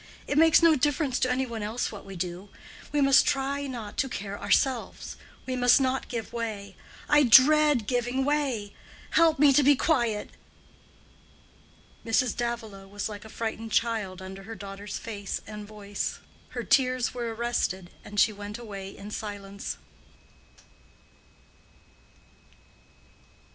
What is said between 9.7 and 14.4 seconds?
quiet." Mrs. Davilow was like a frightened child